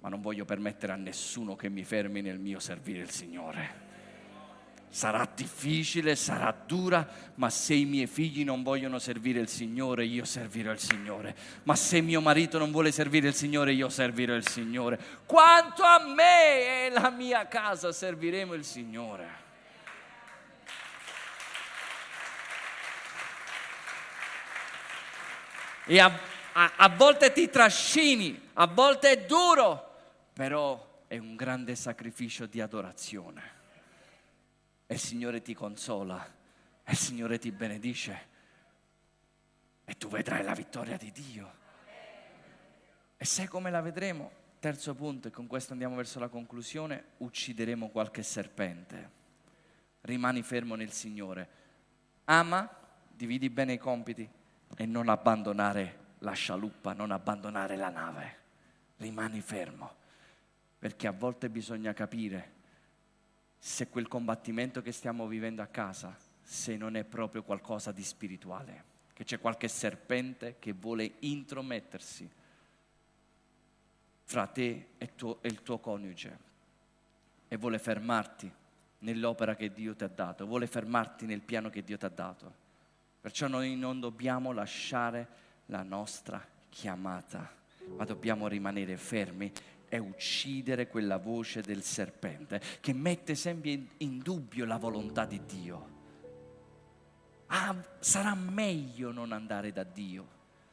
[0.00, 3.88] ma non voglio permettere a nessuno che mi fermi nel mio servire il Signore.
[4.92, 10.24] Sarà difficile, sarà dura, ma se i miei figli non vogliono servire il Signore, io
[10.24, 11.36] servirò il Signore.
[11.62, 14.98] Ma se mio marito non vuole servire il Signore, io servirò il Signore.
[15.26, 19.28] Quanto a me e la mia casa serviremo il Signore.
[25.86, 26.18] E a,
[26.52, 29.89] a, a volte ti trascini, a volte è duro,
[30.40, 33.42] però è un grande sacrificio di adorazione
[34.86, 36.24] e il Signore ti consola,
[36.82, 38.28] e il Signore ti benedice
[39.84, 41.52] e tu vedrai la vittoria di Dio.
[43.18, 44.30] E sai come la vedremo?
[44.60, 49.10] Terzo punto, e con questo andiamo verso la conclusione, uccideremo qualche serpente.
[50.00, 51.48] Rimani fermo nel Signore.
[52.24, 52.66] Ama,
[53.10, 54.26] dividi bene i compiti
[54.74, 58.38] e non abbandonare la scialuppa, non abbandonare la nave.
[58.96, 59.98] Rimani fermo,
[60.80, 62.58] perché a volte bisogna capire
[63.58, 68.84] se quel combattimento che stiamo vivendo a casa, se non è proprio qualcosa di spirituale,
[69.12, 72.28] che c'è qualche serpente che vuole intromettersi
[74.24, 76.38] fra te e, tuo, e il tuo coniuge
[77.46, 78.50] e vuole fermarti
[79.00, 82.54] nell'opera che Dio ti ha dato, vuole fermarti nel piano che Dio ti ha dato.
[83.20, 85.28] Perciò noi non dobbiamo lasciare
[85.66, 87.52] la nostra chiamata,
[87.96, 89.52] ma dobbiamo rimanere fermi
[89.90, 95.98] è uccidere quella voce del serpente che mette sempre in, dubbio la volontà di Dio.
[97.46, 100.28] Ah, sarà meglio non andare da Dio,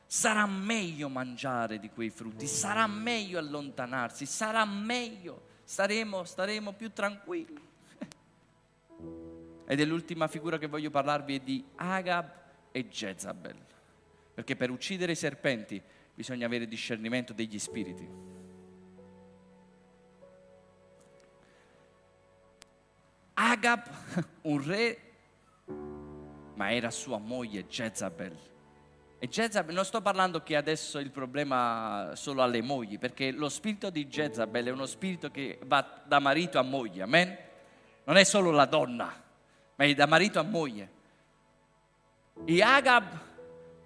[0.05, 7.65] sarà meglio mangiare di quei frutti, sarà meglio allontanarsi, sarà meglio, staremo, staremo più tranquilli.
[9.65, 12.31] Ed è l'ultima figura che voglio parlarvi è di Agab
[12.71, 13.57] e Jezabel,
[14.35, 15.81] perché per uccidere i serpenti
[16.13, 18.36] bisogna avere discernimento degli spiriti.
[23.67, 23.89] Agab,
[24.43, 24.99] un re,
[26.55, 28.35] ma era sua moglie Jezabel.
[29.19, 33.89] E Jezabel, non sto parlando che adesso il problema solo alle mogli, perché lo spirito
[33.89, 37.37] di Jezabel è uno spirito che va da marito a moglie, amen?
[38.05, 39.21] Non è solo la donna,
[39.75, 40.91] ma è da marito a moglie.
[42.45, 43.19] E Agab,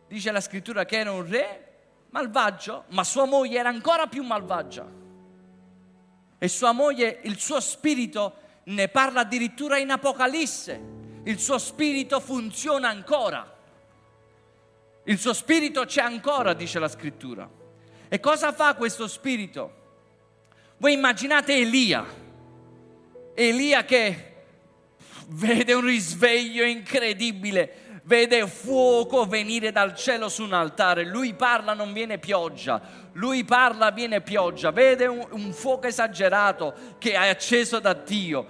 [0.08, 1.70] dice la scrittura, che era un re
[2.12, 4.86] malvagio, ma sua moglie era ancora più malvagia.
[6.38, 11.00] E sua moglie, il suo spirito ne parla addirittura in Apocalisse.
[11.24, 13.58] Il suo spirito funziona ancora.
[15.06, 17.50] Il suo spirito c'è ancora, dice la scrittura.
[18.08, 19.80] E cosa fa questo spirito?
[20.78, 22.06] Voi immaginate Elia,
[23.34, 24.34] Elia che
[25.28, 31.94] vede un risveglio incredibile, vede fuoco venire dal cielo su un altare, lui parla non
[31.94, 32.82] viene pioggia,
[33.14, 38.46] lui parla viene pioggia, vede un, un fuoco esagerato che è acceso da Dio,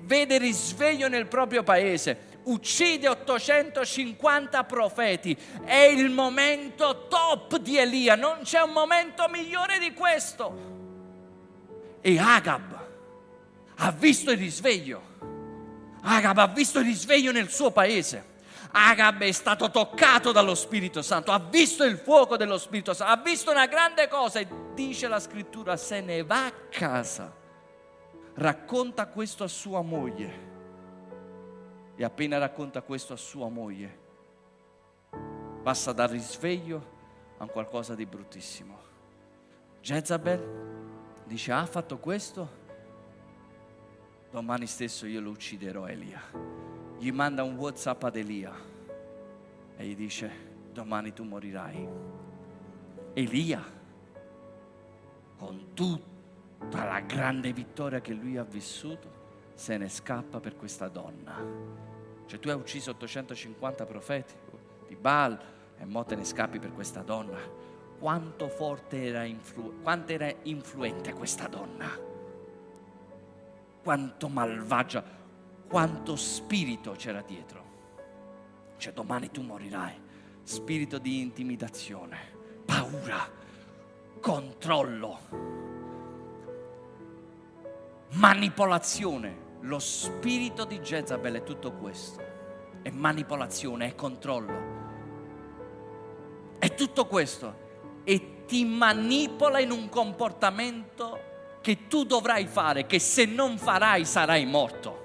[0.00, 8.38] vede risveglio nel proprio paese, uccide 850 profeti, è il momento top di Elia, non
[8.42, 10.72] c'è un momento migliore di questo.
[12.00, 12.82] E Agab
[13.76, 15.02] ha visto il risveglio,
[16.02, 18.32] Agab ha visto il risveglio nel suo paese.
[18.76, 23.22] Agab è stato toccato dallo Spirito Santo, ha visto il fuoco dello Spirito Santo, ha
[23.22, 27.32] visto una grande cosa e dice la scrittura, se ne va a casa,
[28.34, 30.52] racconta questo a sua moglie
[31.96, 33.98] e appena racconta questo a sua moglie,
[35.62, 36.92] passa dal risveglio
[37.38, 38.78] a qualcosa di bruttissimo.
[39.80, 42.62] Jezabel dice, ha fatto questo?
[44.30, 46.20] Domani stesso io lo ucciderò Elia.
[46.98, 48.52] Gli manda un Whatsapp ad Elia
[49.76, 50.30] e gli dice,
[50.72, 51.88] domani tu morirai.
[53.12, 53.62] Elia,
[55.36, 56.13] con tutta
[56.72, 59.22] la grande vittoria che lui ha vissuto,
[59.54, 61.36] se ne scappa per questa donna.
[62.26, 64.34] Cioè tu hai ucciso 850 profeti
[64.86, 65.38] di Baal
[65.76, 67.38] e mo te ne scappi per questa donna.
[67.98, 71.88] Quanto forte era, influ- quanto era influente questa donna.
[73.82, 75.04] Quanto malvagia,
[75.68, 77.62] quanto spirito c'era dietro.
[78.76, 80.02] Cioè domani tu morirai.
[80.42, 82.18] Spirito di intimidazione,
[82.66, 83.26] paura,
[84.20, 85.63] controllo,
[88.14, 92.22] manipolazione lo spirito di Jezabel è tutto questo.
[92.82, 94.72] È manipolazione, è controllo.
[96.58, 97.62] È tutto questo.
[98.04, 104.44] E ti manipola in un comportamento che tu dovrai fare, che se non farai sarai
[104.44, 105.02] morto.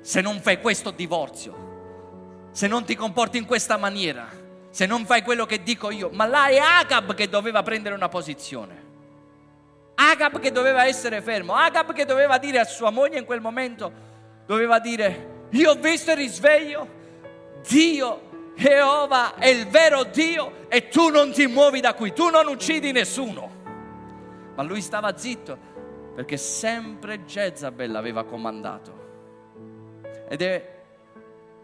[0.00, 4.28] Se non fai questo divorzio, se non ti comporti in questa maniera,
[4.70, 8.08] se non fai quello che dico io, ma là è Agab che doveva prendere una
[8.08, 8.85] posizione.
[9.96, 13.92] Agab che doveva essere fermo, Agab che doveva dire a sua moglie in quel momento,
[14.46, 16.88] doveva dire, io ho visto il risveglio,
[17.66, 22.46] Dio, Jehovah è il vero Dio e tu non ti muovi da qui, tu non
[22.46, 23.64] uccidi nessuno.
[24.54, 25.74] Ma lui stava zitto
[26.14, 29.04] perché sempre Jezabel l'aveva comandato.
[30.28, 30.74] Ed è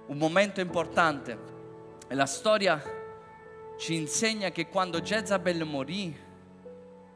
[0.07, 1.39] un momento importante
[2.07, 2.83] e la storia
[3.78, 6.14] ci insegna che quando Jezabel morì,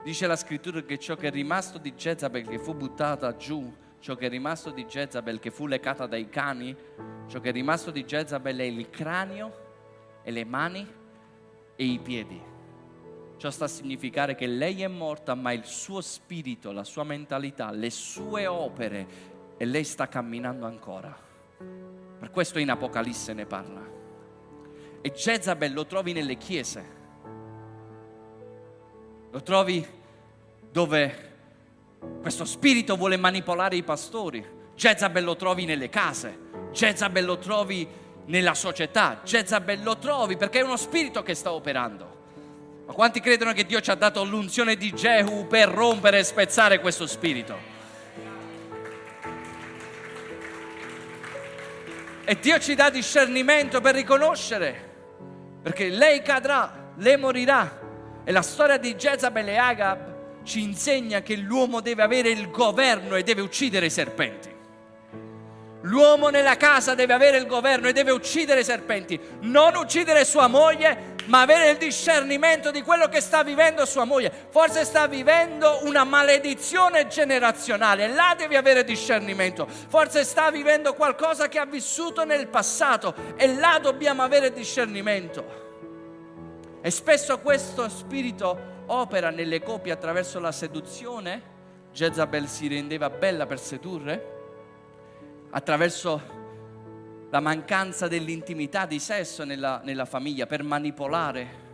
[0.07, 4.15] Dice la scrittura che ciò che è rimasto di Jezabel che fu buttata giù, ciò
[4.15, 6.77] che è rimasto di Jezabel che fu lecata dai cani,
[7.27, 10.87] ciò che è rimasto di Jezabel è il cranio e le mani
[11.75, 12.41] e i piedi.
[13.37, 17.73] Ciò sta a significare che lei è morta, ma il suo spirito, la sua mentalità,
[17.73, 19.07] le sue opere
[19.57, 21.19] e lei sta camminando ancora.
[22.21, 23.85] Per questo in Apocalisse ne parla.
[25.01, 26.97] E Jezabel lo trovi nelle chiese
[29.37, 29.87] lo trovi
[30.77, 31.31] dove
[32.21, 34.45] questo spirito vuole manipolare i pastori.
[34.75, 36.39] Jezabel lo trovi nelle case,
[36.71, 37.89] Jezabel lo trovi
[38.27, 42.25] nella società, Jezabel lo trovi perché è uno spirito che sta operando.
[42.85, 46.79] Ma quanti credono che Dio ci ha dato l'unzione di Jehu per rompere e spezzare
[46.79, 47.57] questo spirito?
[52.23, 54.93] E Dio ci dà discernimento per riconoscere,
[55.63, 57.81] perché lei cadrà, lei morirà,
[58.25, 60.15] e la storia di Jezabel e Agab
[60.47, 64.55] ci insegna che l'uomo deve avere il governo e deve uccidere i serpenti.
[65.83, 70.47] L'uomo nella casa deve avere il governo e deve uccidere i serpenti, non uccidere sua
[70.47, 74.33] moglie, ma avere il discernimento di quello che sta vivendo sua moglie.
[74.51, 79.69] Forse sta vivendo una maledizione generazionale, là devi avere discernimento.
[79.89, 85.65] Forse sta vivendo qualcosa che ha vissuto nel passato e là dobbiamo avere discernimento.
[86.81, 91.55] E spesso questo spirito opera nelle coppie attraverso la seduzione.
[91.93, 94.35] Jezabel si rendeva bella per sedurre,
[95.51, 96.35] attraverso
[97.31, 101.65] la mancanza dell'intimità di sesso nella, nella famiglia, per manipolare,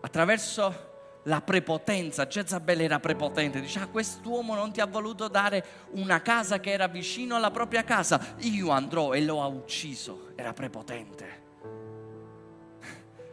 [0.00, 0.90] attraverso
[1.24, 2.26] la prepotenza.
[2.26, 6.88] Jezabel era prepotente, dice: Ah, quest'uomo non ti ha voluto dare una casa che era
[6.88, 8.34] vicino alla propria casa.
[8.38, 10.32] Io andrò e lo ha ucciso.
[10.34, 11.40] Era prepotente.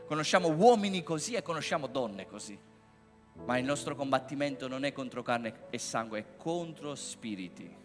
[0.06, 2.69] Conosciamo uomini così e conosciamo donne così.
[3.46, 7.76] Ma il nostro combattimento non è contro carne e sangue, è contro spiriti.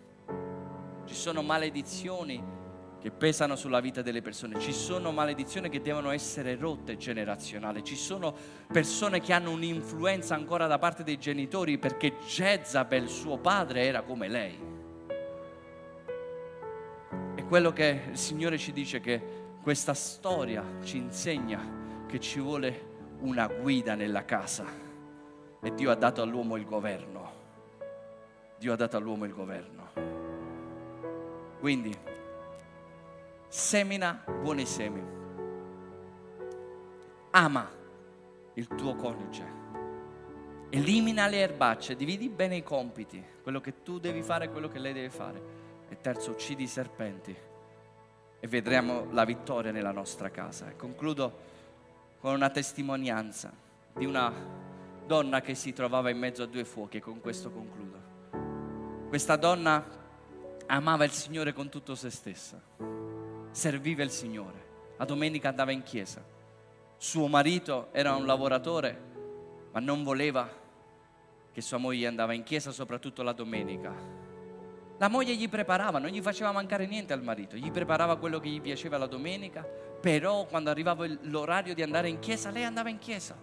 [1.05, 2.63] Ci sono maledizioni
[3.05, 7.97] che pesano sulla vita delle persone, ci sono maledizioni che devono essere rotte generazionali, ci
[7.97, 8.35] sono
[8.73, 14.29] persone che hanno un'influenza ancora da parte dei genitori perché Jezabel, suo padre, era come
[14.29, 14.59] lei.
[17.35, 22.93] E quello che il Signore ci dice che questa storia ci insegna che ci vuole
[23.21, 24.84] una guida nella casa
[25.65, 27.33] e Dio ha dato all'uomo il governo.
[28.59, 29.89] Dio ha dato all'uomo il governo.
[31.59, 31.97] Quindi
[33.49, 35.03] semina buoni semi.
[37.31, 37.71] Ama
[38.53, 39.63] il tuo coniuge.
[40.69, 44.79] Elimina le erbacce, dividi bene i compiti, quello che tu devi fare e quello che
[44.79, 45.43] lei deve fare.
[45.89, 47.35] E terzo, uccidi i serpenti
[48.39, 50.69] e vedremo la vittoria nella nostra casa.
[50.69, 51.33] E concludo
[52.21, 53.51] con una testimonianza
[53.95, 54.31] di una
[55.07, 59.09] donna che si trovava in mezzo a due fuochi e con questo concludo.
[59.09, 59.85] Questa donna
[60.67, 62.61] amava il Signore con tutto se stessa,
[63.51, 66.25] serviva il Signore, la domenica andava in chiesa,
[66.97, 69.13] suo marito era un lavoratore
[69.73, 70.49] ma non voleva
[71.53, 74.23] che sua moglie andava in chiesa soprattutto la domenica
[74.99, 78.49] la moglie gli preparava, non gli faceva mancare niente al marito, gli preparava quello che
[78.49, 82.99] gli piaceva la domenica, però quando arrivava l'orario di andare in chiesa, lei andava in
[82.99, 83.37] chiesa.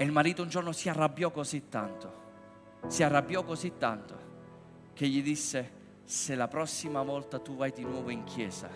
[0.00, 2.12] E il marito un giorno si arrabbiò così tanto,
[2.86, 4.18] si arrabbiò così tanto,
[4.94, 5.72] che gli disse,
[6.04, 8.70] se la prossima volta tu vai di nuovo in chiesa,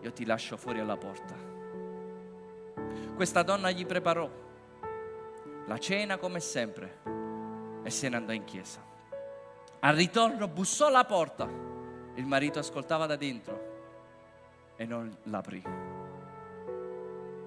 [0.00, 1.36] io ti lascio fuori alla porta.
[3.14, 4.28] Questa donna gli preparò
[5.64, 6.98] la cena come sempre
[7.84, 8.84] e se ne andò in chiesa.
[9.78, 11.48] Al ritorno bussò alla porta.
[12.16, 15.62] Il marito ascoltava da dentro e non l'aprì.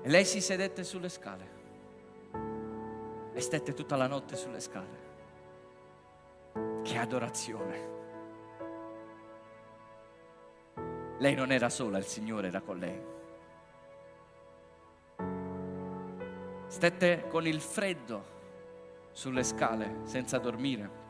[0.02, 1.57] E lei si sedette sulle scale
[3.38, 5.06] e stette tutta la notte sulle scale.
[6.82, 7.96] Che adorazione.
[11.20, 13.00] Lei non era sola, il Signore era con lei.
[16.66, 18.36] Stette con il freddo
[19.12, 21.06] sulle scale senza dormire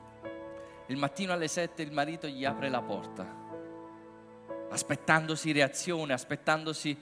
[0.88, 3.25] il mattino alle sette il marito gli apre la porta,
[4.69, 6.97] aspettandosi reazione, aspettandosi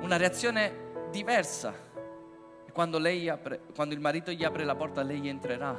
[0.00, 1.92] una reazione diversa.
[2.74, 5.78] Quando, apre, quando il marito gli apre la porta, lei entrerà.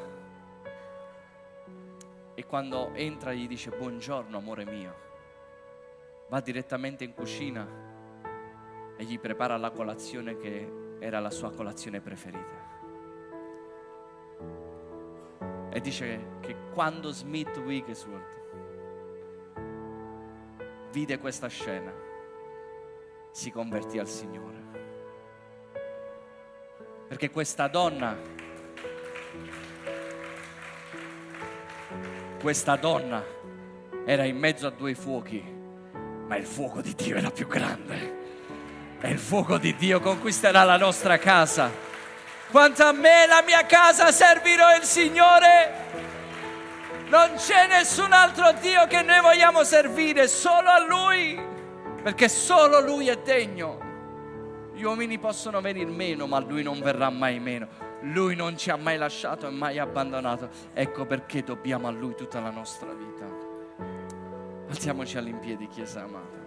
[2.34, 4.96] E quando entra gli dice buongiorno amore mio.
[6.30, 7.68] Va direttamente in cucina
[8.96, 12.64] e gli prepara la colazione che era la sua colazione preferita.
[15.72, 18.34] E dice che quando Smith Wigglesworth
[20.92, 21.92] vide questa scena,
[23.32, 24.55] si convertì al Signore.
[27.08, 28.18] Perché questa donna,
[32.40, 33.24] questa donna
[34.06, 35.44] era in mezzo a due fuochi,
[36.28, 38.14] ma il fuoco di Dio era più grande.
[39.02, 41.86] E il fuoco di Dio conquisterà la nostra casa
[42.56, 45.84] quanto a me la mia casa servirò il Signore.
[47.08, 51.38] Non c'è nessun altro Dio che noi vogliamo servire, solo a Lui,
[52.02, 53.85] perché solo Lui è degno.
[54.76, 57.68] Gli uomini possono venire meno, ma Lui non verrà mai meno.
[58.02, 60.50] Lui non ci ha mai lasciato e mai abbandonato.
[60.74, 63.26] Ecco perché dobbiamo a Lui tutta la nostra vita.
[64.68, 66.45] Alziamoci all'impiedi, Chiesa amata.